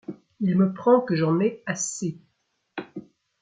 [0.39, 2.19] Il me prend que j'en ai assez!